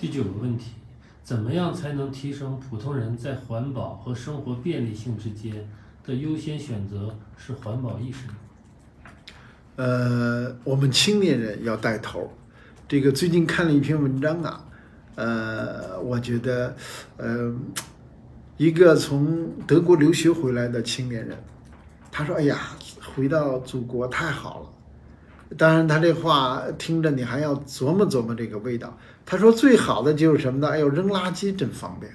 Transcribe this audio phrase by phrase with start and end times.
[0.00, 0.70] 第九个问题，
[1.22, 5.68] 怎么样才能提升普通人在环保和生活便利性之间
[6.06, 8.34] 的优先选择是环保意识呢？
[9.76, 12.32] 呃，我们青年人要带头。
[12.88, 14.64] 这个最近看了一篇文章啊，
[15.16, 16.74] 呃，我觉得，
[17.18, 17.54] 呃，
[18.56, 21.36] 一个从德国留学回来的青年人，
[22.10, 22.70] 他说：“哎呀，
[23.14, 24.70] 回到祖国太好了。”
[25.58, 28.96] 当然，他这话听着你还要琢磨琢磨这个味道。
[29.26, 30.68] 他说：“最好的就是什么呢？
[30.68, 32.12] 哎呦，扔垃圾真方便。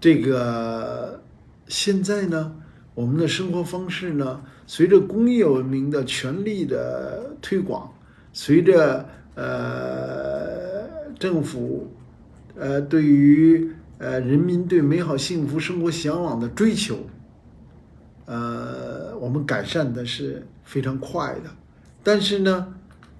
[0.00, 1.22] 这个
[1.68, 2.52] 现在呢，
[2.94, 7.92] 我们的生活方式呢，随着工业文明的全力的推广，
[8.32, 11.88] 随着呃政府
[12.56, 16.98] 呃对于呃人民对美好幸福生活向往的追求，
[18.26, 21.50] 呃，我们改善的是非常快的。
[22.06, 22.72] 但是呢，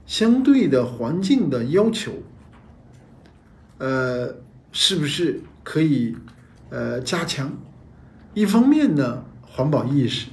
[0.06, 2.12] 相对的环境的要求。”
[3.78, 4.36] 呃，
[4.70, 6.16] 是不是可以
[6.70, 7.52] 呃加强？
[8.32, 10.28] 一方面呢，环保意识，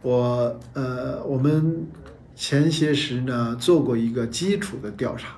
[0.00, 1.86] 我呃我们
[2.34, 5.36] 前些时呢做过一个基础的调查，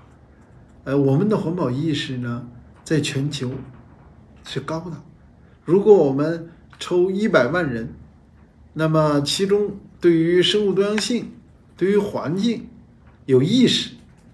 [0.84, 2.46] 呃，我们的环保意识呢
[2.84, 3.50] 在全球
[4.44, 4.92] 是高的。
[5.64, 7.92] 如果我们抽一百万人，
[8.72, 11.32] 那么其中对于生物多样性、
[11.76, 12.68] 对于环境
[13.26, 13.90] 有意识、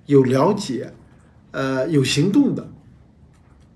[0.07, 0.93] 有了解、
[1.51, 2.69] 呃有行动的。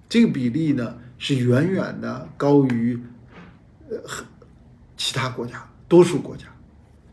[0.08, 3.00] 这个比例呢是远远的高于
[3.88, 3.96] 呃
[4.96, 6.44] 其他国家多数国家，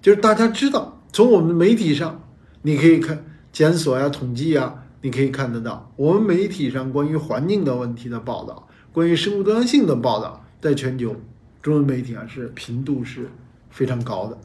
[0.02, 2.22] 就是大家知道，从我们媒体上
[2.62, 11.16] 你可以看检索呀、统计呀，你可以看得到，我们媒体上关于环境的问题的报道，关于生物多样性的报道，在全球
[11.62, 13.30] 中文媒体啊是频度是
[13.70, 14.38] 非常高的。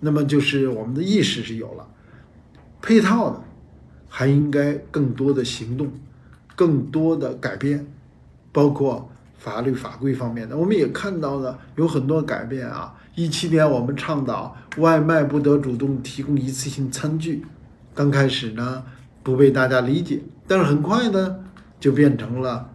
[0.00, 1.86] 那么就是我们的意识是有了，
[2.80, 3.42] 配套的
[4.08, 5.90] 还应该更多的行动。
[6.56, 7.86] 更多的改变，
[8.50, 12.92] 包括法律法规方面的，我们也看到了有很多改变啊。
[13.14, 17.46] 一七年我们倡导外卖不得主动提供一次性餐具，
[17.94, 18.82] 刚开始呢
[19.22, 21.36] 不被大家理解，但是很快呢
[21.78, 22.74] 就变成了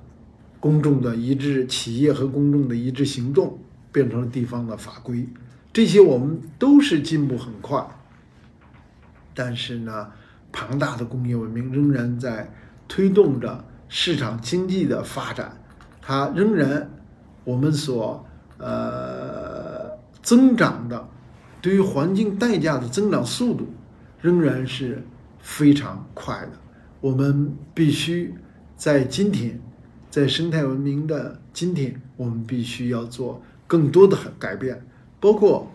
[0.62, 3.60] 公众的一致，企业和公众的一致行动，
[3.92, 5.28] 变成了地方的法规。
[5.74, 7.86] 这些我们都是进步很快，
[9.34, 10.12] 但是呢，
[10.52, 12.50] 庞大的工业文明仍然在
[12.88, 13.66] 推动着。
[13.96, 15.56] 市场经济的发展，
[16.02, 16.90] 它仍然
[17.44, 18.26] 我们所
[18.58, 19.88] 呃
[20.24, 21.08] 增长的，
[21.62, 23.72] 对于环境代价的增长速度
[24.20, 25.06] 仍然是
[25.38, 26.54] 非常快的。
[27.02, 28.34] 我们必须
[28.76, 29.62] 在今天，
[30.10, 34.84] 在生态文明的今天，我们必须要做更多的改变，
[35.24, 35.72] 包括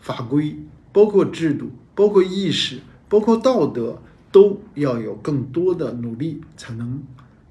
[0.00, 0.56] 法规、
[0.92, 7.02] 包括制度、包括意识、包括道德，都要有更多的努力才能。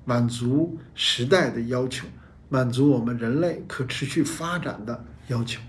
[0.05, 2.07] 满足时代的要求，
[2.47, 5.61] 满足我们人类可持续发展的要求。